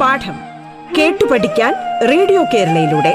[0.00, 0.36] പാഠം
[0.98, 1.74] കേട്ടു പഠിക്കാൻ
[2.10, 3.12] റേഡിയോ കേരളയിലൂടെ.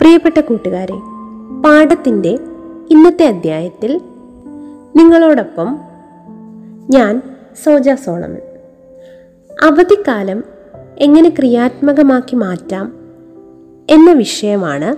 [0.00, 0.98] പ്രിയപ്പെട്ട കൂട്ടുകാരെ
[1.62, 2.38] പാഠത്തിന്റെ
[2.94, 4.00] ഇന്നത്തെ അധ്യായത്തിൽ
[4.96, 5.78] നിങ്ങളോടൊപ്പം
[6.90, 7.22] ഞാൻ
[7.64, 8.40] സോജ സോളമൻ.
[9.64, 10.44] അവധിക്കാലം
[10.98, 12.92] എങ്ങനെ ക്രിയാത്മകമാക്കി മാറ്റാം
[13.90, 14.96] എന്ന വിഷയമാണ്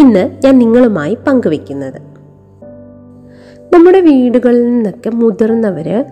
[0.00, 2.00] ഇന്ന് ഞാൻ നിങ്ങളുമായി പങ്കുവെക്കുന്നത്
[3.74, 6.04] നമ്മുടെ വീടുകളിൽ നിന്നൊക്കെ മുതിർന്നവർ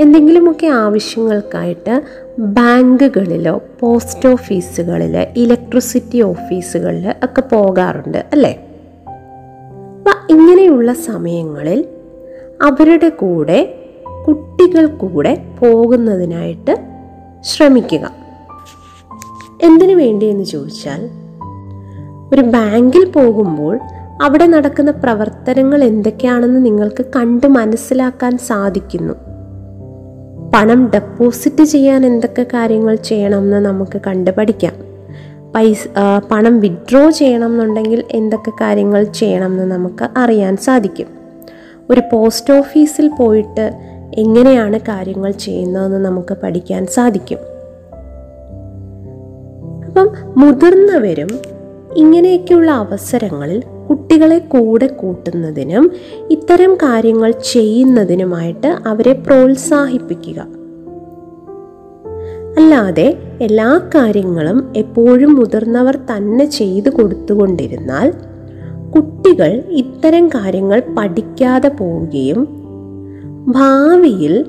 [0.00, 2.02] എന്തെങ്കിലുമൊക്കെ ആവശ്യങ്ങൾക്കായിട്ട്
[2.38, 8.67] ബാങ്കുകളിലോ പോസ്റ്റ് ഓഫീസുകളിൽ ഇലക്ട്രിസിറ്റി ഓഫീസുകളിൽ ഒക്കെ പോകാറുണ്ട് അല്ലേ?
[10.30, 11.84] ഇങ്ങനെയുള്ള സമയങ്ങളിൽ
[12.62, 13.74] അവരുടെ കൂടെ
[14.26, 16.76] കുട്ടികൾ കൂടെ പോകുന്നതിനായിട്ട്
[17.42, 18.10] ശ്രമിക്കുക.
[19.62, 21.10] എന്തിനു വേണ്ടി എന്ന് ചോദിച്ചാൽ
[22.34, 23.78] ഒരു ബാങ്കിൽ പോകുമ്പോൾ
[24.22, 29.14] അവിടെ നടക്കുന്ന പ്രവർത്തനങ്ങൾ എന്തൊക്കെയാണെന്ന് നിങ്ങൾക്ക് കണ്ട് മനസ്സിലാക്കാൻ സാധിക്കുന്നു.
[30.54, 34.72] പണം ഡെപ്പോസിറ്റ് ചെയ്യാൻ എന്തൊക്കെ കാര്യങ്ങൾ ചെയ്യണമെന്ന് നമുക്ക് കണ്ടു പഠിക്കാം
[35.54, 35.88] പൈസ
[36.30, 41.06] പണം വിഡ്രോ ചെയ്യണം എന്നുണ്ടെങ്കിൽ എന്തൊക്കെ കാര്യങ്ങൾ ചെയ്യണം എന്ന് നമുക്ക് അറിയാൻ സാധിക്കും.
[41.90, 43.72] ഒരു പോസ്റ്റ് ഓഫീസിൽ പോയിട്ട്
[44.14, 47.38] എങ്ങനെയാണ് കാര്യങ്ങൾ ചെയ്യുന്നതെന്ന് നമുക്ക് പഠിക്കാൻ സാധിക്കും.
[49.86, 51.28] അപ്പം മുതിർന്നവരും
[51.96, 55.92] ഇങ്ങനെയൊക്കെയുള്ള അവസരങ്ങളിൽ കുട്ടികളെ കൂടെ കൂട്ടുന്നതിനും
[56.30, 60.57] ഇത്തരം കാര്യങ്ങൾ ചെയ്യുന്നതിനുമായിട്ട് അവരെ പ്രോത്സാഹിപ്പിക്കുക.
[62.58, 68.12] അല്ലാതെ എല്ലാ കാര്യങ്ങളും എപ്പോഴും മുതിർന്നവർ തന്നെ ചെയ്തു കൊടുത്തുകൊണ്ടിരുന്നാൽ
[68.94, 72.48] കുട്ടികൾ ഇത്തരം കാര്യങ്ങൾ പഠിക്കാതെ പോവുകയും
[73.48, 74.44] ഭാവിയിൽ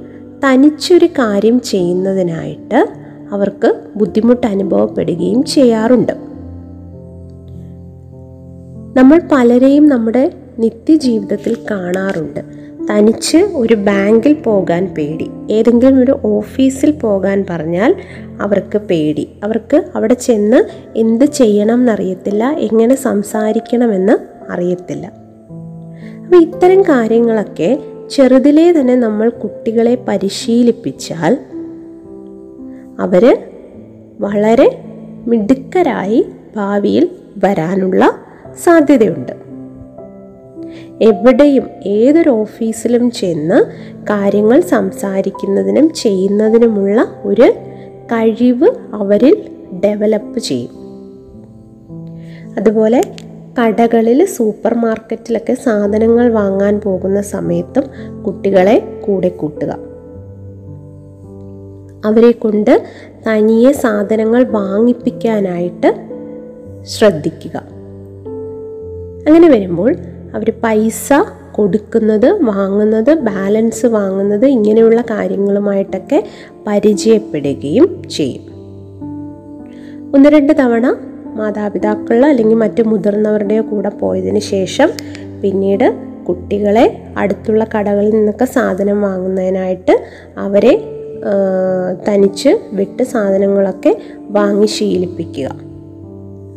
[0.45, 2.89] തനിച്ചൊരു കാര്യം ചെയ്യുന്നതിനായിട്ട്
[3.31, 6.11] അവർക്ക് ബുദ്ധിമുട്ട് അനുഭവപ്പെടുകയും ചെയ്യാറുണ്ട്.
[8.97, 12.68] നമ്മൾ പലരെയും നമ്മുടെ നിത്യജീവിതത്തിൽ കാണാറുണ്ട്.
[12.89, 15.29] തനിച്ച് ഒരു ബാങ്കിൽ പോകാൻ പേടി.
[15.51, 17.95] ഏതെങ്കിലും ഒരു ഓഫീസിൽ പോകാൻ പറഞ്ഞാൽ
[18.41, 19.29] അവർക്ക് പേടി.
[19.43, 20.63] അവർക്ക് അവിടെ ചെന്ന്
[20.95, 24.13] എന്ത് ചെയ്യണം എന്നറിയത്തില്ല എങ്ങനെ സംസാരിക്കണമെന്ന്
[24.51, 25.05] അറിയത്തില്ല.
[26.25, 27.79] അപ്പോൾ ഇത്തരം കാര്യങ്ങളൊക്കെ
[28.11, 31.37] ചെറുതിലേ തന്നെ നമ്മൾ കുട്ടികളെ പരിശീലിപ്പിച്ചാൽ
[32.99, 33.37] അവർ
[34.19, 34.81] വളരെ
[35.27, 37.09] മിടുക്കരായി ഭാവിയിൽ
[37.43, 38.15] വരാനുള്ള
[38.63, 39.38] സാധ്യതയുണ്ട്.
[41.01, 43.63] എവിടെയും ഏതൊരു ഓഫീസിലും ചെന്ന്
[44.03, 47.53] കാര്യങ്ങൾ സംസാരിക്കുന്നതിനും ചെയ്യുന്നതിനുമുള്ള ഒരു
[48.05, 49.49] കഴിവ് അവരിൽ
[49.85, 50.69] ഡെവലപ്പ് ചെയ്യും.
[52.57, 53.15] അതുപോലെ
[53.61, 57.83] കടകളിൽ സൂപ്പർ മാർക്കറ്റിലൊക്കെ സാധനങ്ങൾ വാങ്ങാൻ പോകുന്ന സമയത്തും
[58.23, 59.77] കുട്ടികളെ കൂടെ കൂട്ടുക.
[62.05, 62.83] അവരെ കൊണ്ട്
[63.27, 65.95] തനിയെ സാധനങ്ങൾ വാങ്ങിപ്പിക്കാനായിട്ട്
[66.83, 67.57] ശ്രദ്ധിക്കുക.
[69.27, 69.95] അങ്ങനെ വരുമ്പോൾ
[70.35, 71.13] അവർ പൈസ
[71.51, 76.23] കൊടുക്കുന്നത് വാങ്ങുന്നത് ബാലൻസ് വാങ്ങുന്നത് ഇങ്ങനെയുള്ള കാര്യങ്ങളുമായിട്ടൊക്കെ
[76.67, 78.45] പരിചയപ്പെടുകയും ചെയ്യും.
[80.13, 80.95] ഒന്ന് രണ്ട് തവണ
[81.35, 84.89] മാതാപിതാക്കൾ അല്ലെങ്കിൽ മറ്റു മുതിർന്നവരുടെയോ കൂടെ പോയതിന് ശേഷം
[85.41, 85.95] പിന്നീട്
[86.27, 90.03] കുട്ടികളെ അടുത്തുള്ള കടകളിൽ നിന്നൊക്കെ സാധനം വാങ്ങുന്നതിനായിട്ട്
[90.37, 90.83] അവരെ
[92.07, 93.97] തനിച്ച് വിട്ട് സാധനങ്ങളൊക്കെ
[94.29, 95.68] വാങ്ങി ശീലിപ്പിക്കുക.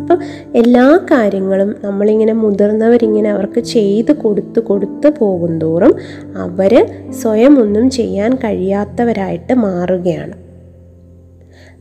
[0.00, 0.18] അപ്പം
[0.54, 5.94] എല്ലാ കാര്യങ്ങളും നമ്മളിങ്ങനെ മുതിർന്നവരിങ്ങനെ അവർക്ക് ചെയ്ത് കൊടുത്ത് കൊടുത്ത് പോകുന്തോറും
[6.36, 10.32] അവർ സ്വയം ഒന്നും ചെയ്യാൻ കഴിയാത്തവരായിട്ട് മാറുകയാണ്.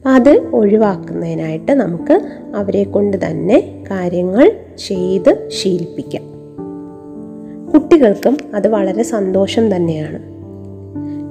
[0.08, 2.22] അത് ഒഴിവാക്കുന്നതിനായിട്ട് നമുക്ക്
[2.56, 4.52] അവരെ കൊണ്ട് തന്നെ കാര്യങ്ങൾ
[4.88, 6.24] ചെയ്ത് ശീലിപ്പിക്കാം.
[7.74, 10.32] കുട്ടികൾക്കും അത് വളരെ സന്തോഷം തന്നെയാണ്.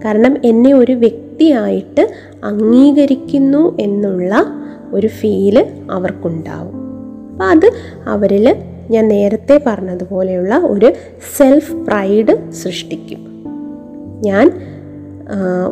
[0.04, 2.10] കാരണം എന്നെ ഒരു വ്യക്തിയായിട്ട്
[2.44, 4.59] അംഗീകരിക്കുന്നു എന്നുള്ള
[4.90, 5.56] ഒരു ഫീൽ
[5.90, 6.76] അവർക്കുണ്ടാവും.
[7.32, 7.68] അപ്പം അത്
[8.06, 8.56] അവരിൽ
[8.90, 10.92] ഞാൻ നേരത്തെ പറഞ്ഞതുപോലെയുള്ള ഒരു
[11.36, 13.20] സെൽഫ് പ്രൈഡ് സൃഷ്ടിക്കും.
[14.24, 14.46] ഞാൻ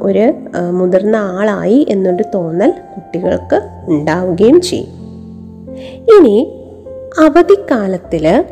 [0.03, 0.33] ഒരു
[0.71, 4.95] മുതിർന്ന ആളായി എന്നൊരു തോന്നൽ കുട്ടികൾക്ക് ഉണ്ടാവുകയും ചെയ്യും.
[6.15, 6.37] ഇനി
[7.21, 8.45] അവധിക്കാലത്തിൽ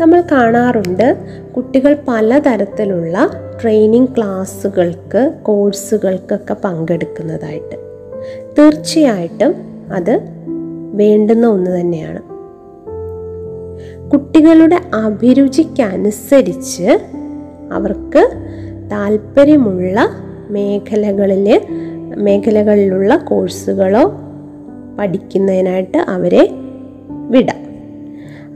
[0.00, 1.16] നമ്മൾ കാണാറുണ്ട്
[1.56, 3.30] കുട്ടികൾ പലതരത്തിലുള്ള
[3.62, 7.76] ട്രെയിനിങ് ക്ലാസ്സുകൾക്ക് കോഴ്സുകൾക്കൊക്കെ പങ്കെടുക്കുന്നതായിട്ട്.
[8.58, 9.54] തീർച്ചയായിട്ടും
[9.92, 10.20] അത്
[10.92, 12.20] വേണ്ടുന്ന ഒന്ന് തന്നെയാണ്.
[14.10, 16.98] കുട്ടികളുടെ അഭിരുചിക്കനുസരിച്ച്
[17.72, 18.30] അവർക്ക്
[18.90, 20.08] താല്പര്യമുള്ള
[20.50, 21.60] മേഖലകളിൽ
[22.16, 24.12] മേഖലകളിലുള്ള കോഴ്സുകളോ
[24.98, 26.50] പഠിക്കുന്നതിനായിട്ട് അവരെ
[27.30, 27.67] വിടാം.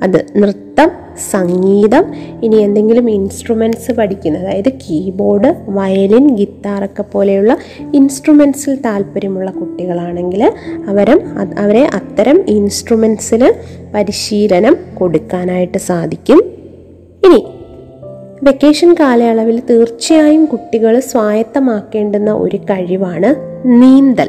[0.03, 0.91] അത് നൃത്തം
[1.31, 2.05] സംഗീതം
[2.43, 7.57] ഇനി എന്തെങ്കിലും ഇൻസ്ട്രുമെന്റ്സ് പഠിക്കുന്നത് അതായത് കീബോർഡ് വയലിൻ ഗിത്താറൊക്കെ പോലെയുള്ള
[7.95, 10.53] ഇൻസ്ട്രുമെൻസിൽ താല്പര്യമുള്ള കുട്ടികളാണെങ്കിൽ
[10.89, 11.21] അവരും
[11.59, 13.55] അവരെ അത്തരം ഇൻസ്ട്രുമെൻസിൽ
[13.95, 16.43] പരിശീലനം കൊടുക്കാനായിട്ട് സാധിക്കും.
[17.25, 17.45] ഇനി
[18.43, 23.35] വെക്കേഷൻ കാലയളവിൽ തീർച്ചയായും കുട്ടികൾ സ്വായത്തമാക്കേണ്ടുന്ന ഒരു കഴിവാണ്
[23.65, 24.29] നീന്തൽ.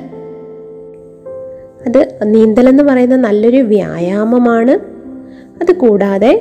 [1.88, 4.93] അത് നീന്തൽ എന്ന് പറയുന്ന നല്ലൊരു വ്യായാമമാണ്.
[5.64, 6.34] അതുകൂടാതെ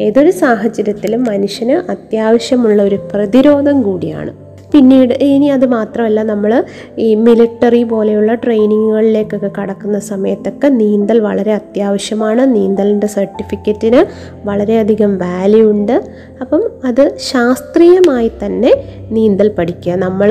[0.00, 4.32] ഏതൊരു സാഹചര്യത്തിലും മനുഷ്യന് അത്യാവശ്യമുള്ള ഒരു പ്രതിരോധം കൂടിയാണ്.
[4.72, 6.64] പിന്നീട് ഇനി അത് മാത്രമല്ല നമ്മൾ
[6.98, 12.42] ഈ മിലിറ്ററി പോലെയുള്ള ട്രെയിനിങ്ങുകളിലേക്കൊക്കെ കടക്കുന്ന സമയത്തൊക്കെ നീന്തൽ വളരെ അത്യാവശ്യമാണ്.
[12.54, 14.00] നീന്തലിന്റെ സർട്ടിഫിക്കറ്റിന്
[14.48, 15.96] വളരെയധികം വാല്യൂ ഉണ്ട്.
[16.40, 18.72] അപ്പം അത് ശാസ്ത്രീയമായി തന്നെ
[19.10, 19.92] നീന്തൽ പഠിക്കുക.
[19.92, 20.30] നമ്മൾ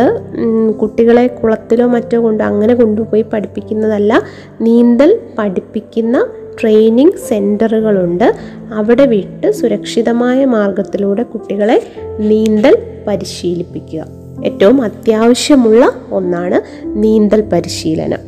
[0.81, 4.21] കുട്ടികളെ കുളത്തിലോ മറ്റോ കൊണ്ട് അങ്ങനെ കൊണ്ടുപോയി പഠിപ്പിക്കുന്നതല്ല
[4.61, 6.17] നീന്തൽ പഠിപ്പിക്കുന്ന
[6.59, 8.35] ട്രെയിനിങ് സെന്ററുകളുണ്ട്
[8.73, 11.83] അവിടെ വിട്ട് സുരക്ഷിതമായ മാർഗത്തിലൂടെ കുട്ടികളെ
[12.19, 12.77] നീന്തൽ
[13.07, 14.05] പരിശീലിപ്പിക്കുക.
[14.45, 18.19] ഏറ്റവും അത്യാവശ്യമുള്ള ഒന്നാണ് നീന്തൽ പരിശീലനം.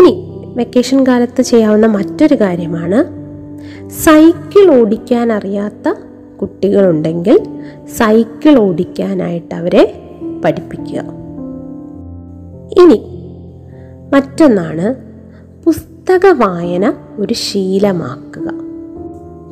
[0.00, 0.12] ഇനി
[0.56, 3.18] വെക്കേഷൻ കാലത്ത് ചെയ്യാവുന്ന മറ്റൊരു കാര്യമാണ്
[3.90, 5.94] സൈക്കിൾ ഓടിക്കാൻ അറിയാത്ത
[6.40, 7.40] കുട്ടികളുണ്ടെങ്കിൽ
[7.96, 10.02] സൈക്കിൾ ഓടിക്കാനായിട്ട് അവരെ
[10.44, 11.00] പഠിപ്പിക്കുക.
[12.82, 12.98] ഇനി
[14.12, 15.07] മറ്റൊന്നാണ്
[16.08, 18.52] പുസ്തക വായന ഒരു ശീലമാക്കുക.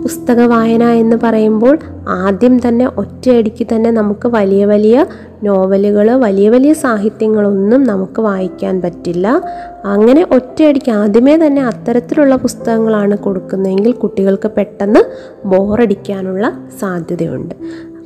[0.02, 5.06] പുസ്തക വായന എന്ന് പറയുമ്പോൾ ആദ്യം തന്നെ ഒറ്റയടിക്ക് തന്നെ നമുക്ക് വലിയ വലിയ
[5.42, 9.42] നോവലുകൾ വലിയ വലിയ സാഹിത്യങ്ങളൊന്നും നമുക്ക് വായിക്കാൻ പറ്റില്ല.
[9.84, 15.00] അങ്ങനെ ഒറ്റയടിക്ക് ആദ്യമേ തന്നെ അത്തരത്തിലുള്ള പുസ്തകങ്ങളാണ് കൊടുക്കുന്നതെങ്കിൽ കുട്ടികൾക്ക് പെട്ടെന്ന്
[15.48, 17.54] ബോറടിക്കാനുള്ള സാധ്യതയുണ്ട്.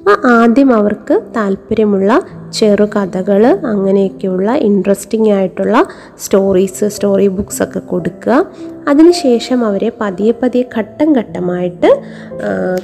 [0.08, 5.86] ആദ്യം അവർക്ക് താല്പര്യമുള്ള ചെറുകഥകൾ അങ്ങനെയൊക്കെയുള്ള ഇൻട്രസ്റ്റിംഗ് ആയിട്ടുള്ള
[6.18, 8.46] സ്റ്റോറീസ് സ്റ്റോറി ബുക്സ് ഒക്കെ കൊടുക്കുക.
[8.88, 12.02] അതിനുശേഷം അവരെ പതിയെ പതിയെ ഘട്ടം ഘട്ടമായിട്ട്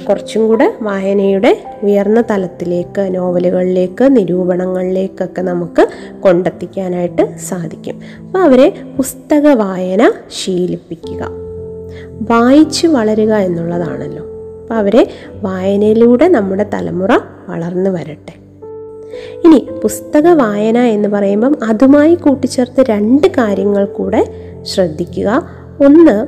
[0.09, 5.87] കുറച്ചും കൂടെ വായനയുടെ ഉയർന്ന തലത്തിലേക്ക് നോവലുകളിലേക്ക് നിരൂപണങ്ങളിലേക്കൊക്കെ നമുക്ക്
[6.19, 8.01] കൊണ്ടെത്തിക്കാനായിട്ട് സാധിക്കും.
[8.25, 11.29] അപ്പോൾ അവരെ പുസ്തക വായന ശീലിപ്പിക്കുക.
[12.31, 14.36] വായിച്ച് വളരുക എന്നുള്ളതാണല്ലോ.
[14.67, 15.07] അപ്പോൾ അവരെ
[15.41, 17.09] വായനയിലൂടെ നമ്മുടെ തലമുറ
[17.49, 18.33] വളർന്നു വരട്ടെ.
[19.45, 24.31] ഇനി പുസ്തക വായന എന്ന് പറയുമ്പം അതുമായി കൂട്ടിച്ചേർത്ത് രണ്ട് കാര്യങ്ങൾ കൂടെ
[24.61, 25.47] ശ്രദ്ധിക്കുക.
[25.85, 26.27] ഒന്ന്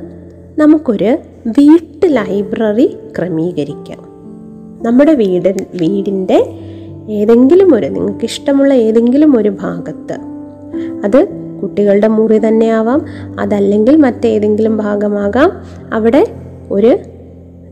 [0.60, 1.16] നമുക്കൊരു
[1.46, 3.98] വീട്ട് ലൈബ്രറി ക്രമീകരിക്കാം.
[4.82, 6.44] നമ്മുടെ വീട് വീടിന്റെ
[7.08, 10.18] ഏതെങ്കിലും ഒരു നിങ്ങൾക്ക് ഇഷ്ടമുള്ള ഏതെങ്കിലും ഒരു ഭാഗത്ത്.
[11.04, 11.28] അത്
[11.62, 13.04] കുട്ടികളുടെ മുറി തന്നെ ആവാം
[13.40, 15.52] അതല്ലെങ്കിൽ മറ്റേതെങ്കിലും ഭാഗമാകാം.
[15.92, 16.26] അവിടെ
[16.70, 16.98] ഒരു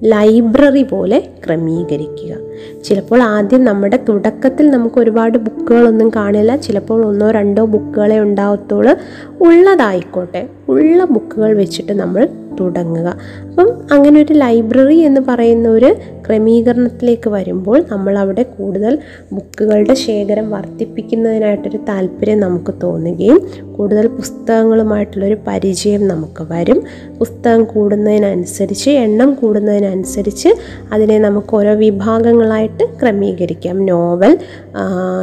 [0.04, 2.36] ലൈബ്രറി പോലെ ക്രമീകരിക്കുക.
[2.84, 6.56] ചിലപ്പോൾ ആദ്യം നമ്മുടെ തുടക്കത്തിൽ നമുക്ക് ഒരുപാട് ബുക്കുകളൊന്നും കാണില്ല.
[6.56, 8.98] ചിലപ്പോൾ ഒന്നോ രണ്ടോ ബുക്കുകളെ ഉണ്ടാവത്തുള്ളൂ
[9.40, 10.48] ഉള്ളതായിക്കോട്ടെ.
[10.68, 12.28] ഉള്ള ബുക്കുകൾ വെച്ചിട്ട് നമ്മൾ
[12.60, 13.18] തുടങ്ങുക.
[13.48, 15.96] അപ്പം അങ്ങനെ ഒരു ലൈബ്രറി എന്ന് പറയുന്ന ഒരു
[16.26, 18.98] ക്രമീകരണത്തിലേക്ക് വരുമ്പോൾ നമ്മൾ അവിടെ കൂടുതൽ
[19.32, 23.40] ബുക്കുകളുടെ ശേഖരം വർദ്ധിപ്പിക്കുന്നതിനായിട്ടൊരു താല്പര്യം നമുക്ക് തോന്നുകയും
[23.76, 26.82] കൂടുതൽ പുസ്തകങ്ങളുമായിട്ടുള്ളൊരു പരിചയം നമുക്ക് വരും.
[27.18, 30.48] പുസ്തകം കൂടുന്നതിനനുസരിച്ച് എണ്ണം കൂടുന്നതിനനുസരിച്ച്
[30.92, 33.86] അതിനെ നമുക്ക് ഓരോ വിഭാഗങ്ങളായിട്ട് ക്രമീകരിക്കാം.
[33.86, 34.38] നോവൽ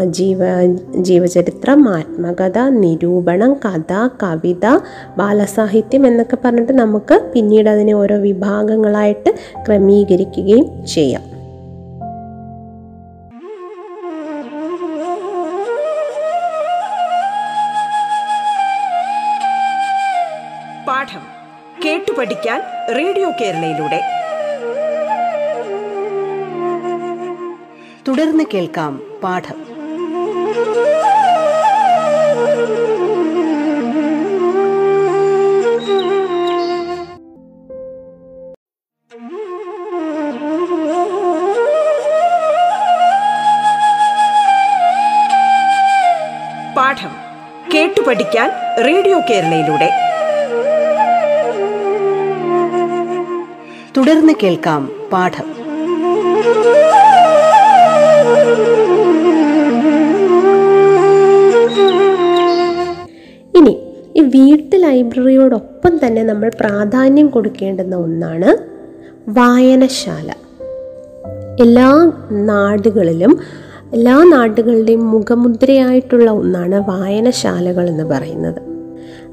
[0.09, 0.39] ജീവ
[1.01, 3.93] ജീവചരിത്രം ആത്മകഥ നിരൂപണം കഥ
[4.23, 4.65] കവിത
[5.17, 9.33] ബാലസാഹിത്യം എന്നൊക്കെ പറഞ്ഞിട്ട് നമുക്ക് പിന്നീട് അതിനെ ഓരോ വിഭാഗങ്ങളായിട്ട്
[9.67, 11.35] ക്രമീകരിക്കുകയും ചെയ്യാം.
[20.87, 21.21] പാഠം
[21.85, 22.61] കേട്ടു പഠിക്കാൻ
[22.95, 24.01] റേഡിയോ കേരളയിലൂടെ.
[28.07, 29.55] തുടർന്ന് കേൾക്കാം പാഠം.
[29.55, 29.74] പാഠം
[47.73, 48.51] കേട്ടു പഠിക്കാൻ
[48.85, 49.89] റേഡിയോ കേരളയിലൂടെ.
[53.97, 55.45] തുടർന്ന് കേൾക്കാം പാഠം.
[63.57, 63.79] ഇനി
[64.15, 68.57] ഈ വീട്ടു ലൈബ്രറിയോടൊപ്പം തന്നെ നമ്മൾ പ്രാധാന്യം കൊടുക്കേണ്ടുന്ന ഒന്നാണ്
[69.29, 70.33] വായനശാല.
[71.59, 73.39] എല്ലാ നാടുകളിലും
[73.95, 78.61] എല്ലാ നാടുകളുടെയും മുഖമുദ്രയായിട്ടുള്ള ഒന്നാണ് വായനശാലകൾ എന്ന് പറയുന്നത്.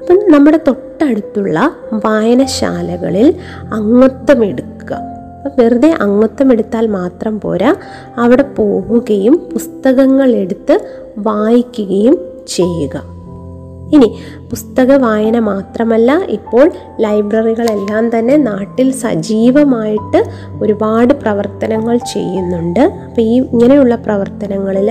[0.01, 3.33] അപ്പം നമ്മുടെ തൊട്ടടുത്തുള്ള വായനശാലകളിൽ
[3.73, 4.93] അംഗത്വം എടുക്കുക.
[4.93, 7.75] അപ്പം വെറുതെ അംഗത്വം എടുത്താൽ മാത്രം പോരാ
[8.17, 10.79] അവിടെ പോവുകയും പുസ്തകങ്ങൾ എടുത്ത്
[11.17, 12.17] വായിക്കുകയും
[12.47, 13.01] ചെയ്യുക.
[13.93, 14.15] ഇനി
[14.53, 16.65] പുസ്തക വായന മാത്രമല്ല ഇപ്പോൾ
[16.99, 20.19] ലൈബ്രറികളെല്ലാം തന്നെ നാട്ടിൽ സജീവമായിട്ട്
[20.61, 22.79] ഒരുപാട് പ്രവർത്തനങ്ങൾ ചെയ്യുന്നുണ്ട്.
[22.79, 24.89] അപ്പോൾ ഈ ഇങ്ങനെയുള്ള പ്രവർത്തനങ്ങളിൽ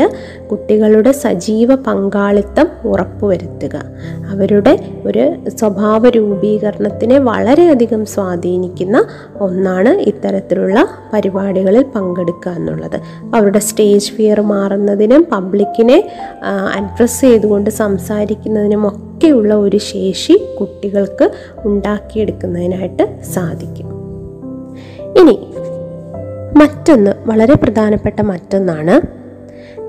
[0.51, 3.77] കുട്ടികളുടെ സജീവ പങ്കാളിത്തം ഉറപ്പുവരുത്തുക.
[4.33, 4.75] അവരുടെ
[5.07, 5.25] ഒരു
[5.59, 9.05] സ്വഭാവ രൂപീകരണത്തിനെ വളരെയധികം സ്വാധീനിക്കുന്ന
[9.41, 12.99] ഒന്നാണ് ഇത്തരത്തിലുള്ള പരിപാടികളിൽ പങ്കെടുക്കുക എന്നുള്ളത്.
[13.35, 16.01] അവരുടെ സ്റ്റേജ് ഫിയർ മാറുന്നതിനും പബ്ലിക്കിനെ
[16.79, 21.31] അഡ്രസ്സ് ചെയ്തുകൊണ്ട് സംസാരിക്കുന്നതിനും ഒക്കെയുള്ള ഒരു ശേഷി കുട്ടികൾക്ക്
[21.65, 23.89] ഉണ്ടാക്കിയെടുക്കുന്നതിനായിട്ട് സാധിക്കും.
[25.21, 25.35] ഇനി
[26.59, 28.95] മറ്റൊന്ന് വളരെ പ്രധാനപ്പെട്ട മറ്റൊന്നാണ്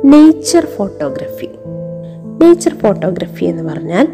[0.05, 1.49] നേച്ചർ ഫോട്ടോഗ്രഫി.
[2.41, 4.07] നേച്ചർ ഫോട്ടോഗ്രഫി എന്ന് പറഞ്ഞാൽ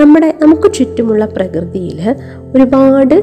[0.00, 2.00] നമ്മുടെ നമുക്ക് ചുറ്റുമുള്ള പ്രകൃതിയിൽ
[2.54, 3.16] ഒരുപാട്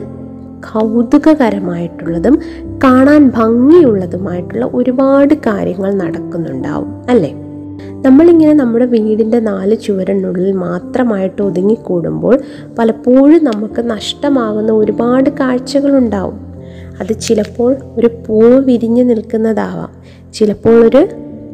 [0.71, 2.41] കൗതുകകരമായിട്ടുള്ളതും
[2.83, 7.50] കാണാൻ ഭംഗിയുള്ളതുമായിട്ടുള്ള ഒരുപാട് കാര്യങ്ങൾ നടക്കുന്നുണ്ടാവും അല്ലേ?
[7.89, 12.39] നമ്മളിങ്ങനെ നമ്മുടെ വീടിന്റെ നാല് ചുവരിനുള്ളിൽ മാത്രമായിട്ട് ഒതുങ്ങിക്കൂടുമ്പോൾ
[12.79, 16.39] പലപ്പോഴും നമുക്ക് നഷ്ടമാകുന്ന ഒരുപാട് കാഴ്ചകളുണ്ടാവും.
[16.99, 19.89] അത് ചിലപ്പോൾ ഒരു പൂവ് വിരിഞ്ഞു നിൽക്കുന്നതാവാം.
[20.33, 21.07] ചിലപ്പോൾ ഒരു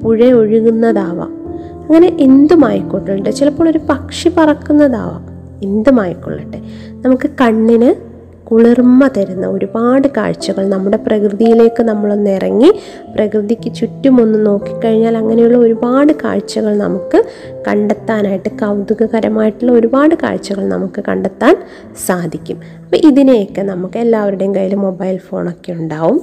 [0.03, 1.38] പുഴ ഒഴുകുന്നതാവാം.
[1.74, 3.31] അങ്ങനെ എന്തുമായിക്കൊള്ളട്ടെ?
[3.31, 5.27] ചിലപ്പോൾ ഒരു പക്ഷി പറക്കുന്നതാവാം.
[5.63, 6.62] എന്തുമായിക്കൊള്ളട്ടെ?
[7.05, 8.07] നമുക്ക് കണ്ണിന്
[8.48, 12.74] കുളിർമ തരുന്ന ഒരുപാട് കാഴ്ചകൾ നമ്മുടെ പ്രകൃതിയിലേക്ക് നമ്മളൊന്ന് ഇറങ്ങി
[13.16, 17.24] പ്രകൃതിക്ക് ചുറ്റുമൊന്ന് നോക്കിക്കഴിഞ്ഞാൽ അങ്ങനെയുള്ള ഒരുപാട് കാഴ്ചകൾ നമുക്ക്
[17.68, 21.63] കണ്ടെത്താനായിട്ട് കൗതുകകരമായിട്ടുള്ള ഒരുപാട് കാഴ്ചകൾ നമുക്ക് കണ്ടെത്താൻ
[22.06, 22.60] സാധിക്കും.
[22.84, 26.22] അപ്പോൾ ഇതിനെയൊക്കെ നമുക്ക് എല്ലാവരുടെയും കയ്യിൽ മൊബൈൽ ഫോണൊക്കെ ഉണ്ടാവും.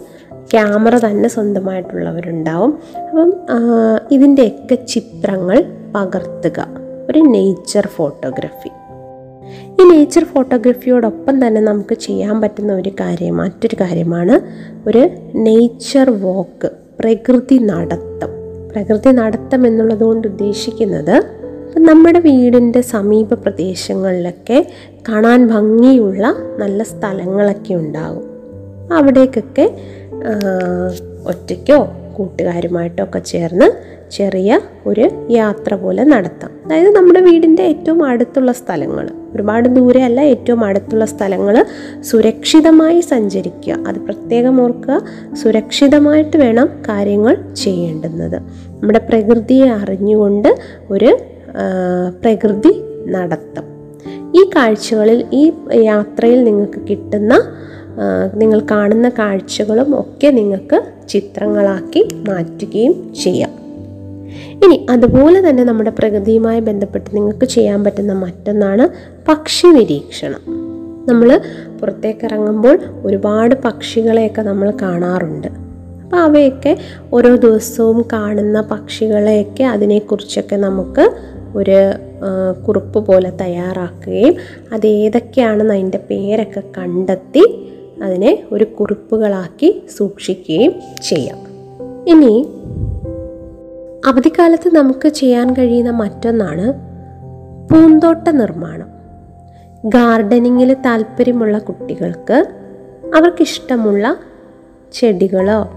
[0.50, 2.78] ക്യാമറ തന്നെ സ്വന്തമായിട്ടുള്ളവരുണ്ടാവും.
[3.08, 3.32] അപ്പം
[4.12, 5.64] ഇതിന്റെയൊക്കെ ചിത്രങ്ങൾ
[5.94, 6.66] പകർത്തുക.
[7.10, 8.68] ഒരു നേച്ചർ ഫോട്ടോഗ്രഫി
[9.80, 14.34] ഈ നേച്ചർ ഫോട്ടോഗ്രഫിയോടൊപ്പം തന്നെ നമുക്ക് ചെയ്യാൻ പറ്റുന്ന ഒരു കാര്യം മറ്റൊരു കാര്യമാണ്
[14.88, 18.30] ഒരു നേച്ചർ വോക്ക് പ്രകൃതി നടത്തം.
[18.72, 21.16] പ്രകൃതി നടത്തം എന്നുള്ളത് കൊണ്ട് ഉദ്ദേശിക്കുന്നത്
[21.78, 24.66] നമ്മുടെ വീടിന്റെ സമീപ പ്രദേശങ്ങളിലൊക്കെ
[25.08, 28.24] കാണാൻ ഭംഗിയുള്ള നല്ല സ്ഥലങ്ങളൊക്കെ ഉണ്ടാകും.
[28.92, 29.66] അവിടേക്കൊക്കെ
[31.26, 33.68] ഒറ്റയ്ക്കോ കൂട്ടുകാരുമായിട്ടോ ഒക്കെ ചേർന്ന്
[34.14, 36.50] ചെറിയ ഒരു യാത്ര പോലെ നടത്താം.
[36.66, 41.64] അതായത് നമ്മുടെ വീടിന്റെ ഏറ്റവും അടുത്തുള്ള സ്ഥലങ്ങൾ ഒരുപാട് ദൂരെയല്ല ഏറ്റവും അടുത്തുള്ള സ്ഥലങ്ങൾ
[42.00, 43.76] സുരക്ഷിതമായി സഞ്ചരിക്കുക.
[43.88, 45.02] അത് പ്രത്യേകം ഓർക്കുക
[45.34, 48.42] സുരക്ഷിതമായിട്ട് വേണം കാര്യങ്ങൾ ചെയ്യേണ്ടുന്നത്.
[48.80, 50.56] നമ്മുടെ പ്രകൃതിയെ അറിഞ്ഞുകൊണ്ട്
[50.90, 51.18] ഒരു
[52.20, 52.72] പ്രകൃതി
[53.06, 53.64] നടത്തം.
[54.36, 57.34] ഈ കാഴ്ചകളിൽ ഈ യാത്രയിൽ നിങ്ങൾക്ക് കിട്ടുന്ന
[58.34, 63.63] നിങ്ങൾ കാണുന്ന കാഴ്ചകളും ഒക്കെ നിങ്ങൾക്ക് ചിത്രങ്ങളാക്കി മാറ്റുകയും ചെയ്യാം.
[64.64, 68.88] ഇനി അതുപോലെ തന്നെ നമ്മുടെ പ്രകൃതിയുമായി ബന്ധപ്പെട്ട് നിങ്ങൾക്ക് ചെയ്യാൻ പറ്റുന്ന മറ്റൊന്നാണ്
[69.28, 70.42] പക്ഷി നിരീക്ഷണം.
[71.08, 71.40] നമ്മൾ
[71.80, 75.48] പുറത്തേക്ക് ഇറങ്ങുമ്പോൾ ഒരുപാട് പക്ഷികളെയൊക്കെ നമ്മൾ കാണാറുണ്ട്.
[76.04, 76.76] അപ്പോൾ അവയൊക്കെ
[77.12, 81.10] ഓരോ ദിവസവും കാണുന്ന പക്ഷികളെയൊക്കെ അതിനെക്കുറിച്ചൊക്കെ നമുക്ക്
[81.56, 81.78] ഒരു
[82.66, 84.34] കുറിപ്പ് പോലെ തയ്യാറാക്കുകയും
[84.72, 87.44] അത് ഏതൊക്കെയാണെന്ന് അതിന്റെ പേരൊക്കെ കണ്ടെത്തി
[88.02, 90.72] അതിനെ ഒരു കുറിപ്പുകളാക്കി സൂക്ഷിക്കുകയും
[91.08, 91.40] ചെയ്യാം.
[92.08, 92.46] ഇനി
[94.06, 96.72] അവധിക്കാലത്ത് നമുക്ക് ചെയ്യാൻ കഴിയുന്ന മറ്റൊന്നാണ്
[97.68, 98.88] പൂന്തോട്ട നിർമ്മാണം.
[99.84, 102.46] ഗാർഡനിങ്ങിൽ താല്പര്യമുള്ള കുട്ടികൾക്ക്
[103.16, 104.16] അവർക്കിഷ്ടമുള്ള
[104.92, 105.70] ചെടികളോ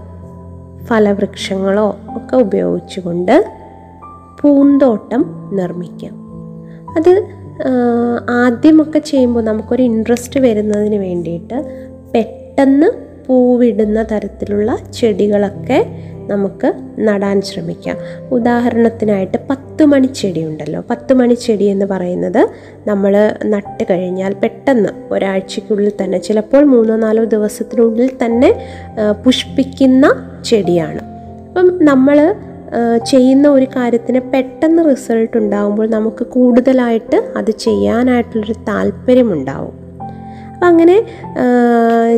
[0.84, 3.44] ഫലവൃക്ഷങ്ങളോ ഒക്കെ ഉപയോഗിച്ചുകൊണ്ട്
[4.40, 6.14] പൂന്തോട്ടം നിർമ്മിക്കാം.
[6.96, 7.12] അത്
[8.30, 12.86] ആദ്യമൊക്കെ ചെയ്യുമ്പോൾ നമുക്കൊരു ഇൻട്രസ്റ്റ് വരുന്നതിന് വേണ്ടിയിട്ട് പെട്ടെന്ന്
[13.26, 15.78] പൂവിടുന്ന തരത്തിലുള്ള ചെടികളൊക്കെ
[16.28, 16.68] നമുക്ക്
[16.98, 17.96] നടാൻ ശ്രമിക്കാം.
[18.32, 20.84] ഉദാഹരണത്തിനായിട്ട് പത്ത് മണി ചെടി ഉണ്ടല്ലോ.
[20.90, 22.48] പത്ത് മണി ചെടി എന്ന് പറയുന്നത്
[22.86, 28.50] നമ്മൾ നട്ട് കഴിഞ്ഞാൽ പെട്ടെന്ന് ഒരാഴ്ചയ്ക്കുള്ളിൽ തന്നെ ചിലപ്പോൾ മൂന്നോ നാലോ ദിവസത്തിനുള്ളിൽ തന്നെ
[29.24, 30.06] പുഷ്പിക്കുന്ന
[30.44, 31.02] ചെടിയാണ്.
[31.48, 32.34] അപ്പം നമ്മൾ
[33.06, 39.87] ചെയ്യുന്ന ഒരു കാര്യത്തിന് പെട്ടെന്ന് റിസൾട്ട് ഉണ്ടാകുമ്പോൾ നമുക്ക് കൂടുതലായിട്ട് അത് ചെയ്യാനായിട്ടുള്ളൊരു താല്പര്യമുണ്ടാവും.
[40.62, 40.96] അങ്ങനെ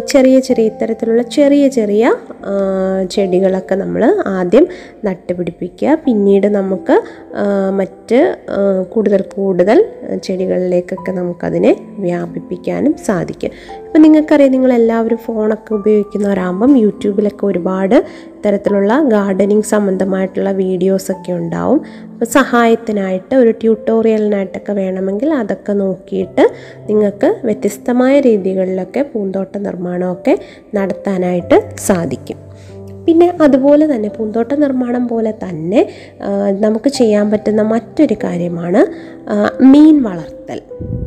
[0.06, 2.04] ചെറിയ ചെറിയ ഇത്തരത്തിലുള്ള ചെറിയ ചെറിയ
[3.10, 4.66] ചെടികളൊക്കെ നമ്മൾ ആദ്യം
[5.04, 5.94] നട്ടുപിടിപ്പിക്കുക.
[5.94, 6.96] പിന്നീട് നമുക്ക്
[7.80, 8.20] മറ്റ്
[8.88, 9.78] കൂടുതൽ കൂടുതൽ
[10.22, 13.52] ചെടികളിലേക്കൊക്കെ നമുക്കതിനെ വ്യാപിപ്പിക്കാനും സാധിക്കും.
[13.90, 17.96] ഇപ്പം നിങ്ങൾക്കറിയാം നിങ്ങളെല്ലാവരും ഫോണൊക്കെ ഉപയോഗിക്കുന്നവരാകുമ്പം യൂട്യൂബിലൊക്കെ ഒരുപാട്
[18.44, 21.80] തരത്തിലുള്ള ഗാർഡനിങ് സംബന്ധമായിട്ടുള്ള വീഡിയോസൊക്കെ ഉണ്ടാവും.
[22.12, 26.44] അപ്പോൾ സഹായത്തിനായിട്ട് ഒരു ട്യൂട്ടോറിയലിനായിട്ടൊക്കെ വേണമെങ്കിൽ അതൊക്കെ നോക്കിയിട്ട്
[26.90, 30.36] നിങ്ങൾക്ക് വ്യത്യസ്തമായ രീതികളിലൊക്കെ പൂന്തോട്ട നിർമ്മാണമൊക്കെ
[30.74, 32.38] നടത്താനായിട്ട് സാധിക്കും.
[33.10, 35.80] പിന്നെ അതുപോലെ തന്നെ പൂന്തോട്ട നിർമ്മാണം പോലെ തന്നെ
[36.50, 38.80] നമുക്ക് ചെയ്യാൻ പറ്റുന്ന മറ്റൊരു കാര്യമാണ്
[39.62, 40.58] മീൻ വളർത്തൽ.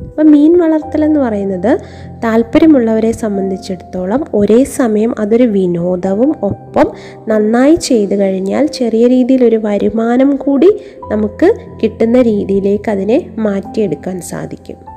[0.10, 1.80] അപ്പം മീൻ വളർത്തൽ എന്ന് പറയുന്നത്
[2.24, 6.90] താല്പര്യമുള്ളവരെ സംബന്ധിച്ചിടത്തോളം ഒരേ സമയം അതൊരു വിനോദവും ഒപ്പം
[7.28, 10.72] നന്നായി ചെയ്തു കഴിഞ്ഞാൽ ചെറിയ രീതിയിലൊരു വരുമാനം കൂടി
[11.12, 11.50] നമുക്ക്
[11.84, 14.93] കിട്ടുന്ന രീതിയിലേക്ക് അതിനെ മാറ്റിയെടുക്കാൻ സാധിക്കും.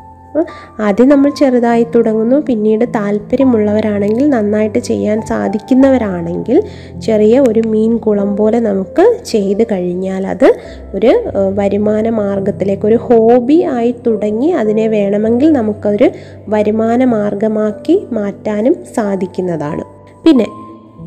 [0.81, 2.37] ആദ്യം നമ്മൾ ചെറുതായി തുടങ്ങുന്നു.
[2.41, 6.59] പിന്നീട് താല്പര്യമുള്ളവരാണെങ്കിൽ നന്നായിട്ട് ചെയ്യാൻ സാധിക്കുന്നവരാണെങ്കിൽ
[7.07, 10.49] ചെറിയ ഒരു മീൻ കുളം പോലെ നമുക്ക് ചെയ്ത് കഴിഞ്ഞാൽ അത്
[10.95, 11.13] ഒരു
[11.61, 16.11] വരുമാന മാർഗത്തിലേക്ക് ഒരു ഹോബി ആയി തുടങ്ങി അതിനെ വേണമെങ്കിൽ നമുക്കൊരു
[16.49, 19.85] വരുമാന മാർഗമാക്കി മാറ്റാനും സാധിക്കുന്നതാണ്.
[20.25, 20.47] പിന്നെ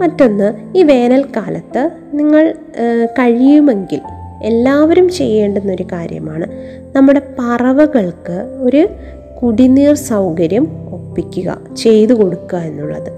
[0.01, 1.81] മറ്റൊന്ന് ഈ വേനൽക്കാലത്ത്
[2.13, 2.43] നിങ്ങൾ
[3.19, 4.01] കഴിയുമെങ്കിൽ
[4.43, 6.45] എല്ലാവരും ചെയ്യേണ്ടുന്ന ഒരു കാര്യമാണ്.
[6.95, 8.81] നമ്മുടെ പറവകൾക്ക് ഒരു
[9.39, 13.11] കുടിനീർ സൗകര്യം ഒപ്പിക്കുക ചെയ്തു കൊടുക്കുക എന്നുള്ളത്.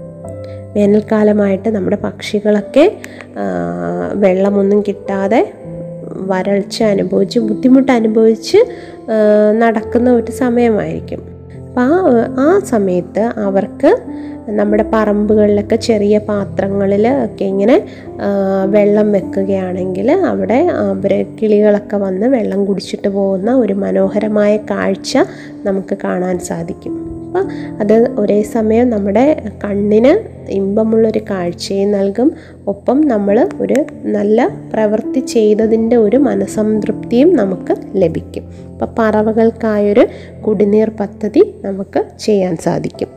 [0.74, 2.84] വേനൽക്കാലമായിട്ട് നമ്മുടെ പക്ഷികളൊക്കെ
[4.14, 5.40] വെള്ളമൊന്നും കിട്ടാതെ
[6.30, 8.58] വരൾച്ച അനുഭവിച്ച് ബുദ്ധിമുട്ട് അനുഭവിച്ച്
[9.58, 11.20] നടക്കുന്ന ഒരു സമയമായിരിക്കും.
[11.68, 13.90] അപ്പോൾ ആ ആ സമയത്ത് അവർക്ക്
[14.48, 17.86] നമ്മുടെ പറമ്പുകളിലൊക്കെ ചെറിയ പാത്രങ്ങളിൽ ഒക്കെ ഇങ്ങനെ
[18.66, 25.18] വെള്ളം വെക്കുകയാണെങ്കിൽ അവിടെ അവർ കിളികളൊക്കെ വന്ന് വെള്ളം കുടിച്ചിട്ട് പോകുന്ന ഒരു മനോഹരമായ കാഴ്ച
[25.66, 27.12] നമുക്ക് കാണാൻ സാധിക്കും.
[27.26, 27.44] അപ്പോൾ
[27.80, 32.32] അത് ഒരേ സമയം നമ്മുടെ കണ്ണിന് ഇമ്പമുള്ളൊരു കാഴ്ചയും നൽകും.
[32.66, 38.44] ഒപ്പം നമ്മൾ ഒരു നല്ല പ്രവൃത്തി ചെയ്തതിന്റെ ഒരു മനസംതൃപ്തിയും നമുക്ക് ലഭിക്കും.
[38.72, 40.06] അപ്പോൾ പറവകൾക്കായൊരു
[40.46, 43.08] കുടിനീർ പദ്ധതി നമുക്ക് ചെയ്യാൻ സാധിക്കും.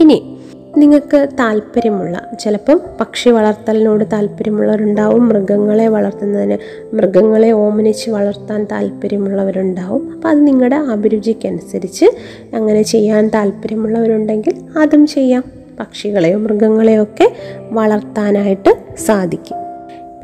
[0.00, 0.36] ഇനി
[0.80, 6.58] നിങ്ങൾക്ക് താല്പര്യമുള്ള ചിലപ്പം പക്ഷി വളർത്തലിനോട് താല്പര്യമുള്ളവരുണ്ടാവും മൃഗങ്ങളെ വളർത്തുന്നതിന്
[6.96, 10.12] മൃഗങ്ങളെ ഓമനിച്ച് വളർത്താൻ താല്പര്യമുള്ളവരുണ്ടാവും.
[10.12, 12.06] അപ്പോൾ അത് നിങ്ങളുടെ അഭിരുചിക്കനുസരിച്ച്
[12.54, 15.44] അങ്ങനെ ചെയ്യാൻ താല്പര്യമുള്ളവരുണ്ടെങ്കിൽ അതും ചെയ്യാം.
[15.80, 17.32] പക്ഷികളെയോ മൃഗങ്ങളെയോ ഒക്കെ
[17.70, 19.56] വളർത്താനായിട്ട് സാധിക്കും.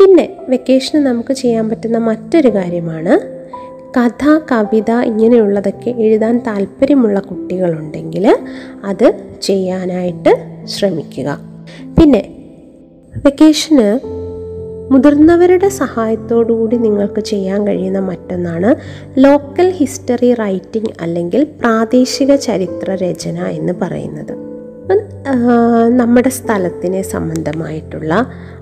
[0.00, 3.36] പിന്നെ വെക്കേഷന് നമുക്ക് ചെയ്യാൻ പറ്റുന്ന മറ്റൊരു കാര്യമാണ്
[3.96, 8.36] കഥ കവിത ഇങ്ങനെയുള്ളതൊക്കെ എഴുതാൻ താല്പര്യമുള്ള കുട്ടികളുണ്ടെങ്കിൽ
[8.84, 9.12] അത്
[9.46, 10.32] ചെയ്യാനായിട്ട്
[10.74, 11.28] ശ്രമിക്കുക.
[11.98, 12.22] പിന്നെ
[13.24, 13.88] വെക്കേഷന്
[14.92, 15.68] മുതിർന്നവരുടെ
[16.58, 18.70] കൂടി നിങ്ങൾക്ക് ചെയ്യാൻ കഴിയുന്ന മറ്റൊന്നാണ്
[19.24, 24.34] ലോക്കൽ ഹിസ്റ്ററി റൈറ്റിംഗ് അല്ലെങ്കിൽ പ്രാദേശിക ചരിത്ര രചന എന്ന് പറയുന്നത്.
[26.00, 28.12] നമ്മുടെ സ്ഥലത്തിനെ സംബന്ധമായിട്ടുള്ള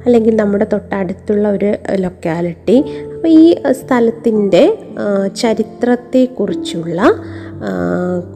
[0.04, 2.76] അല്ലെങ്കിൽ നമ്മുടെ തൊട്ടടുത്തുള്ള ഒരു ലൊക്കാലിറ്റി
[3.24, 4.62] അപ്പോൾ ഈ സ്ഥലത്തിന്റെ
[5.36, 6.98] ചരിത്രത്തെക്കുറിച്ചുള്ള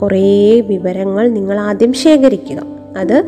[0.01, 0.31] കുറേ
[0.71, 2.61] വിവരങ്ങൾ നിങ്ങൾ ആദ്യം ശേഖരിക്കുക.
[2.97, 3.25] അത്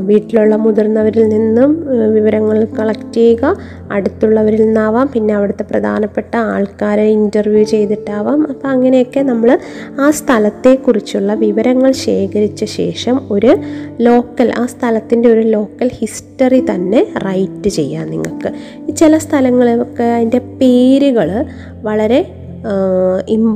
[0.00, 3.56] വീട്ടിലുള്ള മുതിർന്നവരിൽ നിന്നും വിവരങ്ങൾ കളക്ട് ചെയ്യുക.
[3.92, 5.10] അടുത്തുള്ളവരിൽ നിന്നാവാം.
[5.14, 8.48] പിന്നെ അവിടുത്തെ പ്രധാനപ്പെട്ട ആൾക്കാരെ ഇന്റർവ്യൂ ചെയ്തിട്ടാവാം.
[8.48, 9.58] അപ്പോൾ അങ്ങനെയൊക്കെ നമ്മൾ
[10.00, 13.56] ആ സ്ഥലത്തെക്കുറിച്ചുള്ള വിവരങ്ങൾ ശേഖരിച്ച ശേഷം ഒരു
[14.00, 18.52] ലോക്കൽ ആ സ്ഥലത്തിന്റെ ഒരു ലോക്കൽ ഹിസ്റ്ററി തന്നെ റൈറ്റ് ചെയ്യാം നിങ്ങൾക്ക്.
[18.96, 21.44] ചില സ്ഥലങ്ങളൊക്കെ അതിന്റെ പേരുകൾ
[21.82, 22.42] വളരെ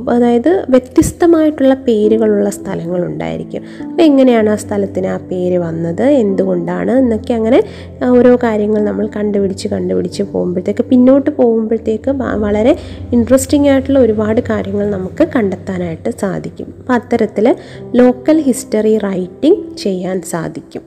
[0.09, 3.63] അതായത് വ്യത്യസ്തമായിട്ടുള്ള പേരുകളുള്ള സ്ഥലങ്ങളുണ്ടായിരിക്കും.
[3.89, 6.03] അപ്പോൾ എങ്ങനെയാണ് ആ സ്ഥലത്തിന് ആ പേര് വന്നത്?
[6.03, 6.91] എന്തുകൊണ്ടാണ്?
[6.91, 7.63] എന്നൊക്കെ അങ്ങനെ
[8.09, 12.77] ഓരോ കാര്യങ്ങൾ നമ്മൾ കണ്ടുപിടിച്ച് കണ്ടുപിടിച്ച് പോകുമ്പോഴത്തേക്ക് പിന്നോട്ട് പോകുമ്പോഴത്തേക്ക് വളരെ
[13.13, 16.75] ഇൻട്രസ്റ്റിംഗ് ആയിട്ടുള്ള ഒരുപാട് കാര്യങ്ങൾ നമുക്ക് കണ്ടെത്താനായിട്ട് സാധിക്കും.
[16.79, 17.57] അപ്പോൾ അത്തരത്തിൽ
[17.95, 20.83] ലോക്കൽ ഹിസ്റ്ററി റൈറ്റിംഗ് ചെയ്യാൻ സാധിക്കും.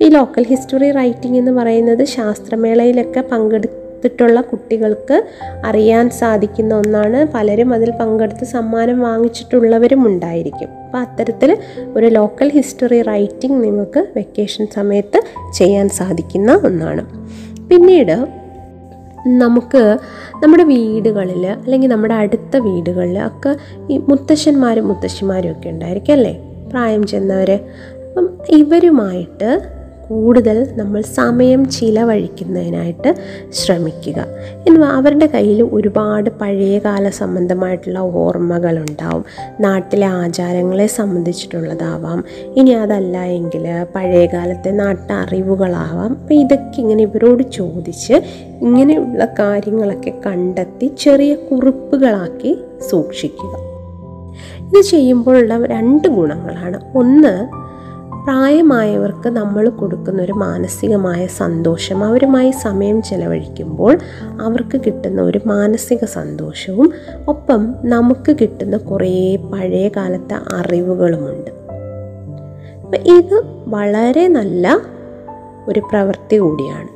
[0.00, 3.20] ഈ ലോക്കൽ ഹിസ്റ്ററി റൈറ്റിംഗ് എന്ന് പറയുന്നത് ശാസ്ത്രമേളയിലൊക്കെ
[4.00, 5.16] പങ്കെടുത്തിട്ടുള്ള കുട്ടികൾക്ക്
[5.64, 7.18] അറിയാൻ സാധിക്കുന്ന ഒന്നാണ്.
[7.34, 10.68] പലരും അതിൽ പങ്കെടുത്ത് സമ്മാനം വാങ്ങിച്ചിട്ടുള്ളവരും ഉണ്ടായിരിക്കും.
[10.84, 11.50] അപ്പോൾ അത്തരത്തിൽ
[11.96, 15.20] ഒരു ലോക്കൽ ഹിസ്റ്ററി റൈറ്റിംഗ് നിങ്ങൾക്ക് വെക്കേഷൻ സമയത്ത്
[15.52, 17.02] ചെയ്യാൻ സാധിക്കുന്ന ഒന്നാണ്.
[17.70, 18.16] പിന്നീട്
[19.42, 19.82] നമുക്ക്
[20.42, 23.52] നമ്മുടെ വീടുകളിൽ അല്ലെങ്കിൽ നമ്മുടെ അടുത്ത വീടുകളിൽ ഒക്കെ
[23.90, 26.34] ഈ മുത്തശ്ശന്മാരും മുത്തശ്ശിമാരും ഒക്കെ ഉണ്ടായിരിക്കും അല്ലേ?
[26.70, 27.50] പ്രായം ചെന്നവർ
[28.06, 29.50] അപ്പം ഇവരുമായിട്ട്
[30.10, 33.14] കൂടുതൽ നമ്മൾ സമയം ചിലവഴിക്കുന്നതിനായിട്ട്
[33.52, 34.26] ശ്രമിക്കുക.
[34.68, 39.24] എന്നു അവരുടെ കയ്യിൽ ഒരുപാട് പഴയകാല സംബന്ധമായിട്ടുള്ള ഓർമ്മകളുണ്ടാവും.
[39.60, 42.24] നാട്ടിലെ ആചാരങ്ങളെ സംബന്ധിച്ചിട്ടുള്ളതാവാം.
[42.56, 46.18] ഇനി അതല്ല എങ്കിൽ പഴയകാലത്തെ നാട്ടറിവുകളാവാം.
[46.20, 48.12] അപ്പം ഇതൊക്കെ ഇങ്ങനെ ഇവരോട് ചോദിച്ച്
[48.60, 52.58] ഇങ്ങനെയുള്ള കാര്യങ്ങളൊക്കെ കണ്ടെത്തി ചെറിയ കുറിപ്പുകളാക്കി
[52.90, 53.70] സൂക്ഷിക്കുക.
[54.60, 56.98] ഇത് ചെയ്യുമ്പോഴുള്ള രണ്ട് ഗുണങ്ങളാണ്.
[56.98, 57.69] ഒന്ന്
[58.30, 63.98] പ്രായമായവർക്ക് നമ്മൾ കൊടുക്കുന്ന ഒരു മാനസികമായ സന്തോഷം അവരുമായി സമയം ചെലവഴിക്കുമ്പോൾ
[64.40, 66.92] അവർക്ക് കിട്ടുന്ന ഒരു മാനസിക സന്തോഷവും
[67.28, 71.50] ഒപ്പം നമുക്ക് കിട്ടുന്ന കുറേ പഴയ കാലത്തെ അറിവുകളുമുണ്ട്.
[72.80, 74.78] അപ്പം ഇത് വളരെ നല്ല
[75.68, 76.88] ഒരു പ്രവൃത്തി കൂടിയാണ്.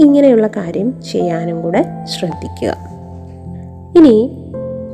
[0.00, 2.76] ഇങ്ങനെയുള്ള കാര്യം ചെയ്യാനും കൂടെ ശ്രദ്ധിക്കുക.
[3.96, 4.44] ഇനി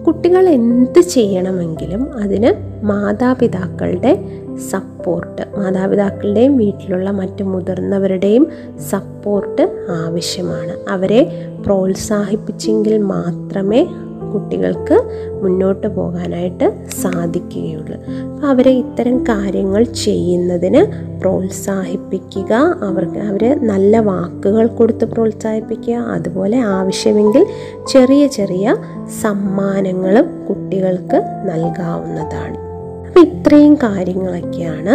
[0.06, 5.42] കുട്ടികൾ എന്ത് ചെയ്യണമെങ്കിലും അതിന് മാതാപിതാക്കളുടെ സപ്പോർട്ട്.
[5.58, 8.46] മാതാപിതാക്കളുടെയും വീട്ടിലുള്ള മറ്റ് മുതിർന്നവരുടെയും
[8.90, 10.90] സപ്പോർട്ട് ആവശ്യമാണ്.
[10.90, 13.86] അവരെ പ്രോത്സാഹിപ്പിച്ചെങ്കിൽ മാത്രമേ
[14.34, 15.02] കുട്ടികൾക്ക്
[15.42, 17.96] മുന്നോട്ട് പോകാനായിട്ട് സാധിക്കുകയുള്ളൂ.
[18.32, 27.46] അപ്പോൾ അവരെ ഇത്തരം കാര്യങ്ങൾ ചെയ്യുന്നതിന് പ്രോത്സാഹിപ്പിക്കുക അവർക്ക് അവരെ നല്ല വാക്കുകൾ കൊടുത്ത് പ്രോത്സാഹിപ്പിക്കുക അതുപോലെ ആവശ്യമെങ്കിൽ
[27.88, 28.76] ചെറിയ ചെറിയ
[29.22, 32.73] സമ്മാനങ്ങളും കുട്ടികൾക്ക് നൽകാവുന്നതാണ്.
[33.14, 34.94] അപ്പോൾ ഇത്രയും കാര്യങ്ങളൊക്കെയാണ്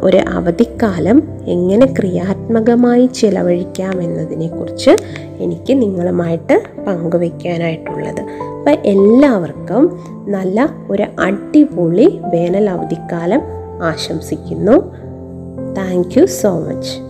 [0.00, 4.90] ഒരു അവധിക്കാലം എങ്ങനെ ക്രിയാത്മകമായി ചിലവഴിക്കാം എന്നതിനെക്കുറിച്ച്
[5.38, 8.20] എനിക്ക് നിങ്ങളുമായിട്ട് പങ്കുവയ്ക്കാനായിട്ടുള്ളത്.
[8.58, 13.42] അപ്പം എല്ലാവർക്കും നല്ല ഒരു അടിപൊളി വേനൽ അവധിക്കാലം
[13.82, 14.76] ആശംസിക്കുന്നു.
[15.74, 17.09] Thank you so much